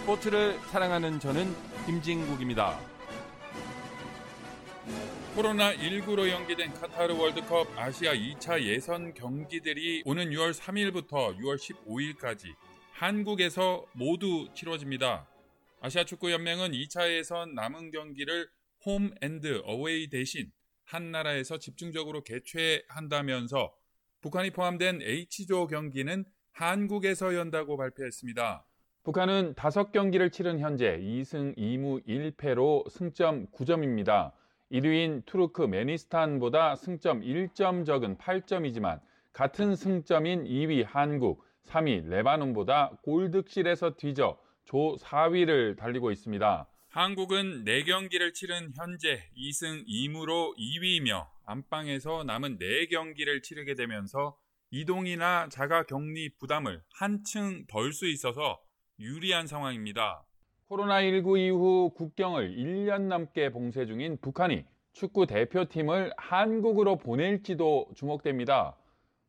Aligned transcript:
스포츠를 0.00 0.58
사랑하는 0.70 1.20
저는 1.20 1.54
김진국입니다. 1.86 2.78
코로나19로 5.36 6.28
연기된 6.28 6.74
카타르 6.74 7.14
월드컵 7.14 7.66
아시아 7.78 8.12
2차 8.12 8.62
예선 8.62 9.14
경기들이 9.14 10.02
오는 10.04 10.30
6월 10.30 10.52
3일부터 10.52 11.38
6월 11.38 11.56
15일까지 11.56 12.54
한국에서 12.92 13.86
모두 13.92 14.48
치러집니다. 14.54 15.28
아시아 15.80 16.04
축구 16.04 16.30
연맹은 16.32 16.72
2차 16.72 17.10
예선 17.10 17.54
남은 17.54 17.90
경기를 17.92 18.48
홈 18.84 19.14
앤드 19.22 19.62
어웨이 19.64 20.10
대신 20.10 20.50
한 20.84 21.10
나라에서 21.10 21.58
집중적으로 21.58 22.22
개최한다면서 22.24 23.72
북한이 24.20 24.50
포함된 24.50 25.00
H조 25.02 25.66
경기는 25.66 26.24
한국에서 26.52 27.34
연다고 27.34 27.76
발표했습니다. 27.76 28.66
북한은 29.04 29.54
5경기를 29.54 30.30
치른 30.30 30.60
현재 30.60 30.96
2승 31.00 31.56
2무 31.58 32.06
1패로 32.06 32.88
승점 32.88 33.48
9점입니다. 33.48 34.30
1위인 34.70 35.26
투르크메니스탄보다 35.26 36.76
승점 36.76 37.22
1점 37.22 37.84
적은 37.84 38.16
8점이지만 38.18 39.00
같은 39.32 39.74
승점인 39.74 40.44
2위 40.44 40.84
한국, 40.86 41.44
3위 41.64 42.06
레바논보다 42.06 42.98
골득실에서 43.02 43.96
뒤져 43.96 44.38
조 44.64 44.96
4위를 45.00 45.76
달리고 45.76 46.12
있습니다. 46.12 46.68
한국은 46.90 47.64
4경기를 47.64 48.32
치른 48.32 48.70
현재 48.76 49.28
2승 49.36 49.84
2무로 49.84 50.56
2위이며 50.56 51.26
안방에서 51.44 52.22
남은 52.22 52.58
4경기를 52.58 53.42
치르게 53.42 53.74
되면서 53.74 54.38
이동이나 54.70 55.48
자가 55.50 55.82
격리 55.82 56.36
부담을 56.38 56.82
한층 56.94 57.66
덜 57.66 57.92
수 57.92 58.06
있어서 58.06 58.60
유리한 58.98 59.46
상황입니다. 59.46 60.22
코로나19 60.70 61.38
이후 61.38 61.90
국경을 61.94 62.56
1년 62.56 63.02
넘게 63.02 63.50
봉쇄 63.50 63.86
중인 63.86 64.18
북한이 64.20 64.64
축구 64.92 65.26
대표팀을 65.26 66.12
한국으로 66.16 66.96
보낼지도 66.96 67.88
주목됩니다. 67.94 68.76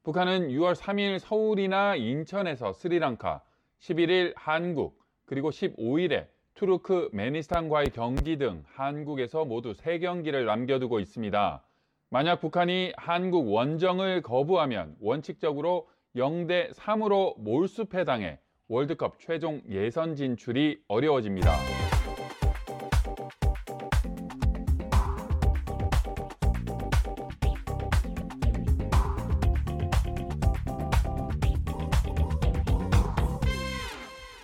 북한은 0.04 0.50
6월 0.50 0.76
3일 0.76 1.20
서울이나 1.20 1.96
인천에서 1.96 2.74
스리랑카, 2.74 3.42
11일 3.80 4.34
한국, 4.36 5.02
그리고 5.26 5.50
15일에 5.50 6.28
투르크메니스탄과의 6.56 7.92
경기 7.94 8.38
등 8.38 8.64
한국에서 8.74 9.46
모두 9.46 9.72
3경기를 9.74 10.46
남겨두고 10.46 11.00
있습니다. 11.00 11.64
만약 12.10 12.42
북한이 12.42 12.94
한국 12.96 13.52
원정을 13.52 14.22
거부하면 14.22 14.96
원칙적으로 15.00 15.88
0대 16.16 16.74
3으로 16.76 17.40
몰수패당해 17.40 18.40
월드컵 18.70 19.20
최종 19.20 19.62
예선 19.70 20.16
진출이 20.16 20.84
어려워집니다. 20.88 21.52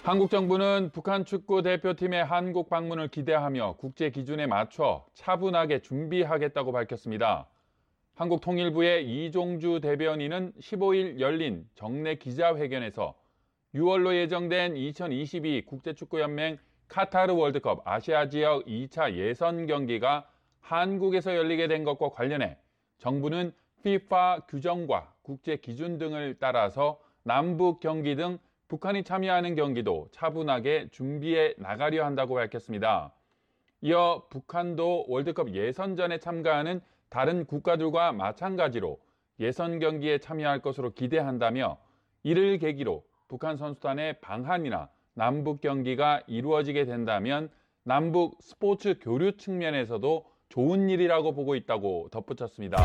한국 0.04 0.32
정부는 0.32 0.90
북한 0.92 1.24
축구 1.24 1.62
대표팀의 1.62 2.26
한국 2.26 2.68
방문을 2.68 3.10
기대하며 3.10 3.76
국제 3.78 4.10
기준에 4.10 4.48
맞춰 4.48 5.06
차분하게 5.14 5.82
준비하겠다고 5.82 6.72
밝혔습니다. 6.72 7.48
한국통일부의 8.16 9.06
이종주 9.08 9.80
대변인은 9.82 10.54
15일 10.60 11.20
열린 11.22 11.66
정례 11.76 12.16
기자회견에서 12.16 13.14
6월로 13.76 14.16
예정된 14.16 14.76
2022 14.76 15.66
국제축구연맹 15.66 16.58
카타르 16.88 17.34
월드컵 17.34 17.88
아시아 17.88 18.28
지역 18.28 18.66
2차 18.66 19.14
예선 19.14 19.68
경기가 19.68 20.28
한국에서 20.60 21.36
열리게 21.36 21.68
된 21.68 21.84
것과 21.84 22.10
관련해 22.10 22.58
정부는 22.98 23.54
FIFA 23.82 24.42
규정과 24.48 25.14
국제 25.22 25.56
기준 25.58 26.00
등을 26.00 26.38
따라서 26.40 27.00
남북 27.22 27.80
경기 27.80 28.16
등 28.16 28.40
북한이 28.70 29.04
참여하는 29.04 29.56
경기도 29.56 30.08
차분하게 30.12 30.90
준비해 30.90 31.54
나가려 31.58 32.06
한다고 32.06 32.36
밝혔습니다. 32.36 33.14
이어 33.82 34.26
북한도 34.30 35.06
월드컵 35.08 35.54
예선전에 35.54 36.18
참가하는 36.18 36.82
다른 37.10 37.46
국가들과 37.46 38.14
마찬가지로 38.14 39.00
예선 39.40 39.80
경기에 39.80 40.18
참여할 40.18 40.60
것으로 40.62 40.92
기대한다며 40.92 41.78
이를 42.24 42.58
계기로 42.58 43.04
북한 43.30 43.58
선수단의 43.58 44.20
방한이나 44.22 44.90
남북 45.14 45.62
경기가 45.62 46.22
이루어지게 46.26 46.86
된다면 46.86 47.50
남북 47.84 48.40
스포츠 48.42 48.98
교류 49.00 49.38
측면에서도 49.38 50.26
좋은 50.50 50.90
일이라고 50.90 51.34
보고 51.34 51.56
있다고 51.56 52.10
덧붙였습니다. 52.12 52.78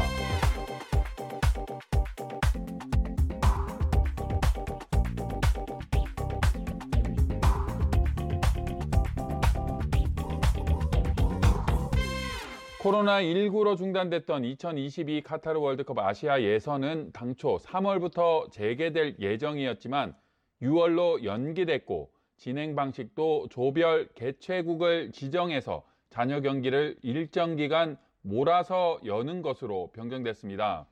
코로나19로 12.80 13.78
중단됐던 13.78 14.44
2022 14.44 15.22
카타르 15.22 15.58
월드컵 15.58 15.98
아시아 15.98 16.42
예선은 16.42 17.12
당초 17.12 17.56
3월부터 17.56 18.52
재개될 18.52 19.16
예정이었지만 19.20 20.14
6월로 20.62 21.24
연기됐고 21.24 22.10
진행 22.36 22.74
방식도 22.74 23.48
조별 23.50 24.08
개최국을 24.14 25.12
지정해서 25.12 25.84
잔여 26.10 26.40
경기를 26.40 26.96
일정 27.02 27.56
기간 27.56 27.96
몰아서 28.22 29.00
여는 29.04 29.42
것으로 29.42 29.90
변경됐습니다. 29.92 30.86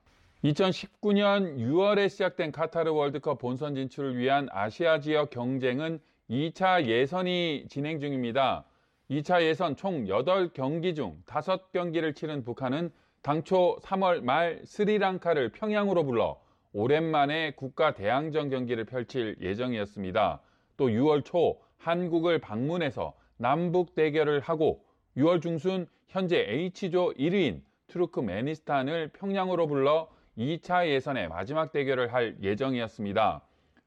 2019년 0.45 1.57
6월에 1.59 2.09
시작된 2.09 2.51
카타르 2.53 2.93
월드컵 2.93 3.39
본선 3.39 3.75
진출을 3.75 4.17
위한 4.17 4.49
아시아 4.51 4.99
지역 5.01 5.31
경쟁은 5.31 6.01
2차 6.29 6.87
예선이 6.87 7.67
진행 7.69 8.01
중입니다. 8.01 8.65
2차 9.11 9.43
예선 9.43 9.77
총 9.77 10.07
8경기 10.07 10.97
중 10.97 11.23
5경기를 11.27 12.17
치른 12.17 12.45
북한은 12.45 12.91
당초 13.23 13.79
3월 13.83 14.23
말 14.23 14.61
스리랑카를 14.65 15.51
평양으로 15.51 16.05
불러 16.05 16.41
오랜만에 16.73 17.53
국가 17.53 17.95
대항전 17.95 18.51
경기를 18.51 18.85
펼칠 18.85 19.37
예정이었습니다. 19.41 20.41
또 20.77 20.89
6월 20.89 21.25
초 21.25 21.61
한국을 21.77 22.39
방문해서 22.39 23.15
남북 23.37 23.95
대결을 23.95 24.41
하고 24.41 24.85
6월 25.17 25.43
중순 25.43 25.87
현재 26.09 26.39
H조 26.49 27.13
1위인 27.15 27.63
투르크메니스탄을 27.89 29.09
평양으로 29.09 29.67
불러 29.67 30.09
2차 30.39 30.89
예선의 30.89 31.29
마지막 31.29 31.73
대결을 31.73 32.13
할 32.13 32.37
예정이었습니다. 32.43 33.43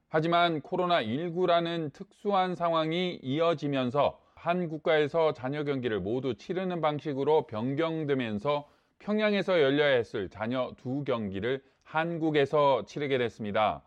하지만 0.10 0.62
코로나19라는 0.62 1.92
특수한 1.92 2.56
상황이 2.56 3.20
이어지면서 3.24 4.20
한 4.36 4.68
국가에서 4.68 5.34
자녀 5.34 5.64
경기를 5.64 6.00
모두 6.00 6.36
치르는 6.36 6.82
방식으로 6.82 7.48
변경되면서 7.48 8.70
평양에서 9.00 9.60
열려야 9.60 9.96
했을 9.96 10.30
자녀 10.30 10.72
두 10.78 11.04
경기를 11.04 11.64
한국에서 11.86 12.84
치르게 12.86 13.18
됐습니다. 13.18 13.84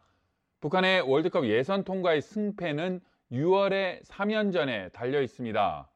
북한의 0.61 1.03
월드컵 1.03 1.47
예선 1.47 1.85
통과의 1.85 2.23
승패는 2.23 3.01
6월의 3.31 4.05
3연전에 4.07 4.93
달려 4.93 5.21
있습니다. 5.21 5.91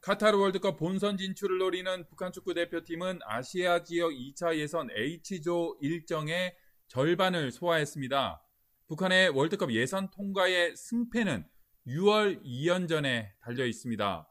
카타르 0.00 0.38
월드컵 0.38 0.76
본선 0.76 1.16
진출을 1.16 1.58
노리는 1.58 2.06
북한 2.08 2.30
축구 2.30 2.54
대표팀은 2.54 3.18
아시아 3.24 3.82
지역 3.82 4.12
2차 4.12 4.56
예선 4.56 4.88
H조 4.94 5.76
일정의 5.80 6.54
절반을 6.86 7.50
소화했습니다. 7.50 8.42
북한의 8.86 9.30
월드컵 9.30 9.72
예선 9.72 10.10
통과의 10.10 10.76
승패는 10.76 11.44
6월 11.88 12.42
2연전에 12.44 13.30
달려 13.40 13.66
있습니다. 13.66 14.28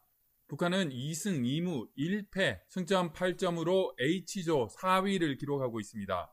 북한은 0.48 0.90
2승 0.90 1.44
2무 1.44 1.90
1패 1.98 2.62
승점 2.70 3.12
8점으로 3.12 3.94
H조 4.00 4.70
4위를 4.70 5.38
기록하고 5.38 5.80
있습니다. 5.82 6.32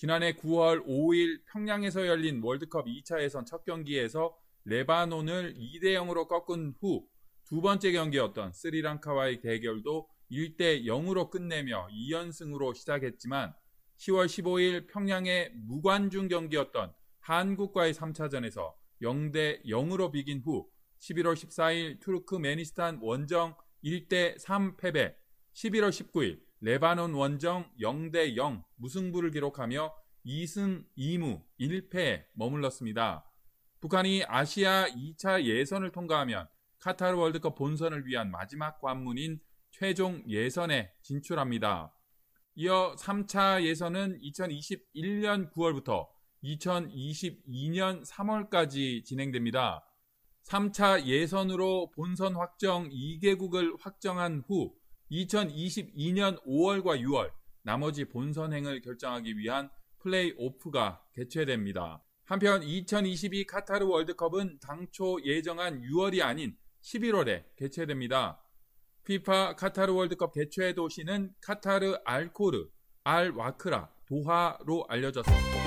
지난해 0.00 0.32
9월 0.32 0.82
5일 0.86 1.42
평양에서 1.52 2.06
열린 2.06 2.40
월드컵 2.42 2.86
2차 2.86 3.20
예선 3.22 3.44
첫 3.44 3.66
경기에서 3.66 4.34
레바논을 4.64 5.56
2대 5.58 5.92
0으로 5.92 6.26
꺾은 6.26 6.72
후 6.80 7.06
두 7.50 7.60
번째 7.60 7.90
경기였던 7.90 8.52
스리랑카와의 8.52 9.40
대결도 9.40 10.08
1대 10.30 10.84
0으로 10.84 11.28
끝내며 11.28 11.88
2연승으로 11.88 12.76
시작했지만 12.76 13.52
10월 13.98 14.26
15일 14.26 14.86
평양의 14.86 15.54
무관중 15.66 16.28
경기였던 16.28 16.92
한국과의 17.18 17.92
3차전에서 17.92 18.72
0대 19.02 19.66
0으로 19.66 20.12
비긴 20.12 20.40
후 20.44 20.70
11월 21.00 21.34
14일 21.34 22.00
투르크메니스탄 22.00 23.00
원정 23.02 23.56
1대 23.82 24.38
3 24.38 24.76
패배, 24.76 25.16
11월 25.52 25.90
19일 25.90 26.40
레바논 26.62 27.14
원정 27.14 27.70
0대 27.80 28.36
0 28.36 28.62
무승부를 28.76 29.30
기록하며 29.30 29.94
2승 30.26 30.84
2무 30.98 31.42
1패에 31.58 32.24
머물렀습니다. 32.34 33.24
북한이 33.80 34.24
아시아 34.28 34.86
2차 34.88 35.42
예선을 35.42 35.90
통과하면 35.90 36.46
카타르 36.78 37.16
월드컵 37.16 37.54
본선을 37.54 38.06
위한 38.06 38.30
마지막 38.30 38.78
관문인 38.78 39.40
최종 39.70 40.22
예선에 40.28 40.92
진출합니다. 41.02 41.94
이어 42.56 42.94
3차 42.98 43.62
예선은 43.62 44.20
2021년 44.20 45.50
9월부터 45.52 46.08
2022년 46.44 48.04
3월까지 48.04 49.04
진행됩니다. 49.04 49.82
3차 50.44 51.06
예선으로 51.06 51.90
본선 51.92 52.36
확정 52.36 52.90
2개국을 52.90 53.78
확정한 53.80 54.42
후 54.46 54.74
2022년 55.10 56.42
5월과 56.44 57.00
6월 57.02 57.30
나머지 57.62 58.04
본선행을 58.04 58.80
결정하기 58.80 59.36
위한 59.36 59.70
플레이오프가 60.00 61.02
개최됩니다. 61.12 62.02
한편 62.24 62.62
2022 62.62 63.44
카타르 63.46 63.86
월드컵은 63.86 64.60
당초 64.60 65.22
예정한 65.24 65.82
6월이 65.82 66.22
아닌 66.22 66.56
11월에 66.82 67.44
개최됩니다. 67.56 68.40
피파 69.04 69.56
카타르 69.56 69.92
월드컵 69.92 70.32
개최 70.32 70.72
도시는 70.74 71.32
카타르 71.42 71.96
알코르, 72.04 72.68
알 73.04 73.30
와크라, 73.30 73.90
도하로 74.06 74.86
알려졌습니다. 74.88 75.59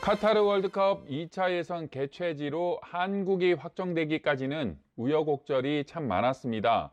카타르 0.00 0.40
월드컵 0.40 1.06
2차 1.08 1.52
예선 1.52 1.90
개최지로 1.90 2.80
한국이 2.82 3.52
확정되기까지는 3.52 4.78
우여곡절이 4.96 5.84
참 5.84 6.08
많았습니다. 6.08 6.90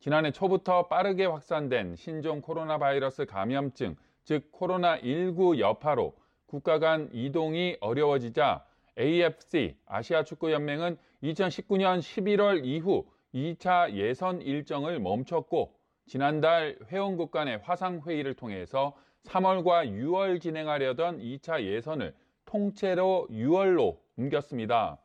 지난해 0.00 0.30
초부터 0.30 0.88
빠르게 0.88 1.26
확산된 1.26 1.96
신종 1.96 2.40
코로나 2.40 2.78
바이러스 2.78 3.26
감염증, 3.26 3.94
즉 4.24 4.50
코로나19 4.52 5.58
여파로 5.58 6.16
국가 6.46 6.78
간 6.78 7.10
이동이 7.12 7.76
어려워지자 7.80 8.64
AFC 8.98 9.76
아시아 9.84 10.24
축구 10.24 10.50
연맹은 10.50 10.96
2019년 11.24 11.98
11월 11.98 12.64
이후 12.64 13.06
2차 13.34 13.92
예선 13.92 14.40
일정을 14.40 14.98
멈췄고 14.98 15.74
지난달 16.06 16.78
회원국 16.90 17.32
간의 17.32 17.60
화상 17.62 18.00
회의를 18.06 18.32
통해서 18.32 18.96
3월과 19.24 19.90
6월 19.90 20.40
진행하려던 20.40 21.18
2차 21.18 21.62
예선을 21.62 22.14
통째로 22.46 23.28
6월로 23.30 23.98
옮겼습니다. 24.16 24.98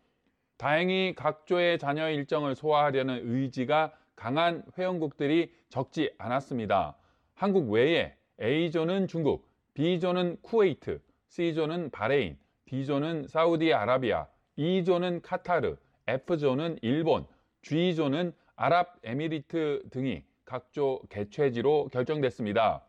다행히 0.58 1.14
각조의 1.16 1.80
잔여 1.80 2.10
일정을 2.10 2.56
소화하려는 2.56 3.22
의지가 3.24 3.92
강한 4.16 4.64
회원국들이 4.78 5.52
적지 5.70 6.14
않았습니다. 6.18 6.96
한국 7.34 7.72
외에 7.72 8.16
A조는 8.40 9.08
중국, 9.08 9.48
B조는 9.74 10.38
쿠웨이트, 10.42 11.02
C조는 11.30 11.90
바레인, 11.90 12.38
D조는 12.66 13.28
사우디아라비아, 13.28 14.28
E조는 14.58 15.22
카타르, 15.22 15.76
F조는 16.08 16.78
일본, 16.82 17.26
G조는 17.64 18.34
아랍에미리트 18.56 19.90
등이 19.90 20.24
각조 20.46 21.02
개최지로 21.10 21.88
결정됐습니다. 21.92 22.86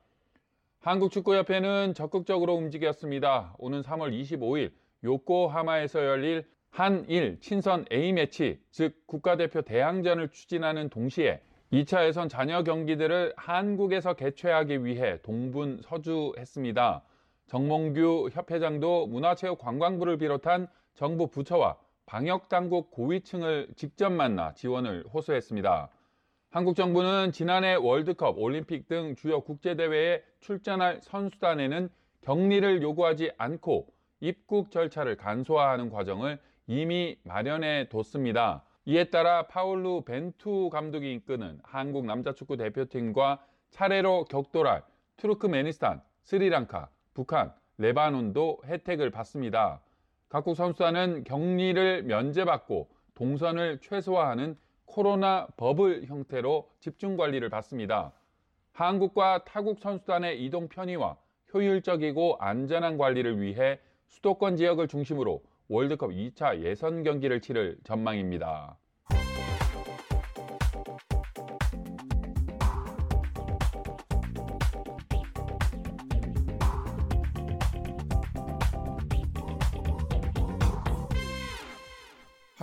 한국축구협회는 0.82 1.94
적극적으로 1.94 2.54
움직였습니다. 2.54 3.54
오는 3.58 3.82
3월 3.82 4.12
25일 4.20 4.72
요코하마에서 5.04 6.04
열릴 6.04 6.44
한일 6.70 7.38
친선 7.40 7.84
A매치, 7.92 8.60
즉 8.72 9.06
국가대표 9.06 9.62
대항전을 9.62 10.30
추진하는 10.30 10.88
동시에 10.88 11.40
2차 11.72 12.06
예선 12.08 12.28
잔여 12.28 12.64
경기들을 12.64 13.32
한국에서 13.36 14.14
개최하기 14.14 14.84
위해 14.84 15.18
동분 15.22 15.80
서주했습니다. 15.84 17.02
정몽규 17.46 18.30
협회장도 18.32 19.06
문화체육관광부를 19.06 20.18
비롯한 20.18 20.66
정부 20.94 21.28
부처와 21.28 21.76
방역당국 22.06 22.90
고위층을 22.90 23.68
직접 23.76 24.10
만나 24.10 24.52
지원을 24.54 25.04
호소했습니다. 25.14 25.90
한국 26.52 26.76
정부는 26.76 27.32
지난해 27.32 27.76
월드컵, 27.76 28.38
올림픽 28.38 28.86
등 28.86 29.14
주요 29.16 29.40
국제대회에 29.40 30.22
출전할 30.40 31.00
선수단에는 31.00 31.88
격리를 32.20 32.82
요구하지 32.82 33.32
않고 33.38 33.86
입국 34.20 34.70
절차를 34.70 35.16
간소화하는 35.16 35.88
과정을 35.88 36.38
이미 36.66 37.16
마련해 37.22 37.88
뒀습니다. 37.88 38.64
이에 38.84 39.04
따라 39.04 39.46
파울루 39.46 40.02
벤투 40.04 40.68
감독이 40.70 41.14
이끄는 41.14 41.58
한국 41.62 42.04
남자축구 42.04 42.58
대표팀과 42.58 43.42
차례로 43.70 44.26
격돌할 44.26 44.82
투르크메니스탄, 45.16 46.02
스리랑카, 46.24 46.90
북한, 47.14 47.54
레바논도 47.78 48.58
혜택을 48.66 49.08
받습니다. 49.08 49.80
각국 50.28 50.54
선수단은 50.56 51.24
격리를 51.24 52.02
면제받고 52.02 52.90
동선을 53.14 53.78
최소화하는 53.80 54.58
코로나 54.84 55.46
버블 55.56 56.04
형태로 56.06 56.68
집중 56.80 57.16
관리를 57.16 57.48
받습니다. 57.48 58.12
한국과 58.72 59.44
타국 59.44 59.78
선수단의 59.80 60.44
이동 60.44 60.68
편의와 60.68 61.16
효율적이고 61.52 62.36
안전한 62.38 62.96
관리를 62.96 63.40
위해 63.40 63.78
수도권 64.08 64.56
지역을 64.56 64.88
중심으로 64.88 65.42
월드컵 65.68 66.10
2차 66.10 66.60
예선 66.62 67.02
경기를 67.02 67.40
치를 67.40 67.78
전망입니다. 67.84 68.76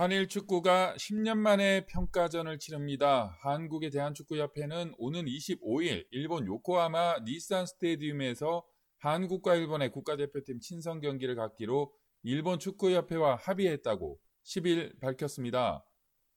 한일 0.00 0.28
축구가 0.28 0.94
10년 0.96 1.36
만에 1.36 1.84
평가전을 1.84 2.58
치릅니다. 2.58 3.36
한국의 3.42 3.90
대한축구협회는 3.90 4.94
오는 4.96 5.26
25일 5.26 6.06
일본 6.10 6.46
요코하마 6.46 7.18
니산 7.26 7.66
스테디움에서 7.66 8.64
한국과 8.96 9.56
일본의 9.56 9.90
국가대표팀 9.90 10.60
친선 10.60 11.02
경기를 11.02 11.34
갖기로 11.36 11.92
일본 12.22 12.58
축구협회와 12.58 13.34
합의했다고 13.34 14.18
10일 14.42 14.98
밝혔습니다. 15.00 15.84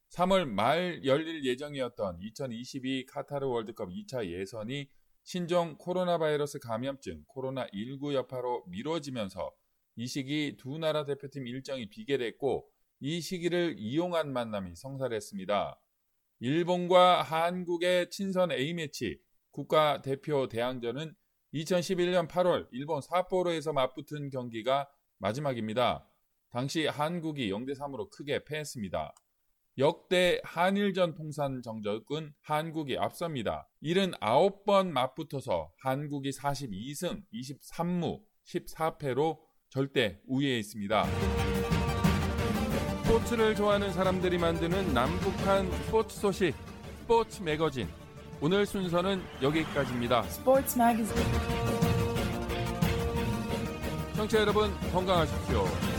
3월 0.09 0.43
말 0.43 0.99
열릴 1.05 1.45
예정이었던 1.45 2.17
2022 2.19 3.05
카타르 3.05 3.47
월드컵 3.47 3.91
2차 3.91 4.27
예선이 4.29 4.89
신종 5.23 5.77
코로나 5.77 6.17
바이러스 6.17 6.59
감염증 6.59 7.23
코로나19 7.33 8.13
여파로 8.13 8.65
미뤄지면서 8.67 9.53
이 9.95 10.05
시기 10.05 10.57
두 10.57 10.77
나라 10.79 11.05
대표팀 11.05 11.47
일정이 11.47 11.87
비계됐고 11.87 12.72
이 13.05 13.19
시기를 13.19 13.75
이용한 13.77 14.31
만남이 14.31 14.77
성사됐습니다. 14.77 15.77
일본과 16.39 17.21
한국의 17.21 18.09
친선 18.09 18.49
A매치 18.49 19.19
국가대표 19.51 20.47
대항전은 20.47 21.13
2011년 21.53 22.29
8월 22.29 22.65
일본 22.71 23.01
사포로에서 23.01 23.73
맞붙은 23.73 24.29
경기가 24.29 24.87
마지막입니다. 25.17 26.07
당시 26.49 26.87
한국이 26.87 27.51
0대3으로 27.51 28.09
크게 28.09 28.45
패했습니다. 28.45 29.13
역대 29.79 30.39
한일전 30.45 31.13
통산 31.13 31.61
정적은 31.61 32.33
한국이 32.41 32.97
앞섭니다. 32.97 33.67
79번 33.83 34.87
맞붙어서 34.91 35.73
한국이 35.79 36.29
42승 36.29 37.21
23무 37.33 38.21
14패로 38.45 39.39
절대 39.67 40.21
우위에 40.25 40.57
있습니다. 40.59 41.52
스포츠를 43.03 43.55
좋아하는 43.55 43.91
사람들이 43.91 44.37
만드는 44.37 44.93
남북한 44.93 45.69
스포츠 45.85 46.19
소식 46.19 46.55
스포츠 47.01 47.41
매거진 47.41 47.87
오늘 48.39 48.65
순서는 48.65 49.21
여기까지입니다. 49.41 50.23
Sports 50.27 50.79
Magazine. 50.79 51.31
청취자 54.15 54.39
여러분 54.41 54.71
건강하십시오. 54.91 55.92